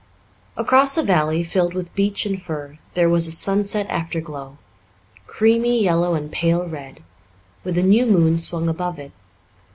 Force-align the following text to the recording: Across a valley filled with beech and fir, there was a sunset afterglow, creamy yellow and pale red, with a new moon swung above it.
Across 0.57 0.97
a 0.97 1.03
valley 1.03 1.43
filled 1.43 1.75
with 1.75 1.93
beech 1.93 2.25
and 2.25 2.41
fir, 2.41 2.79
there 2.95 3.07
was 3.07 3.27
a 3.27 3.31
sunset 3.31 3.85
afterglow, 3.87 4.57
creamy 5.27 5.83
yellow 5.83 6.15
and 6.15 6.31
pale 6.31 6.67
red, 6.67 7.03
with 7.63 7.77
a 7.77 7.83
new 7.83 8.07
moon 8.07 8.39
swung 8.39 8.67
above 8.67 8.97
it. 8.97 9.11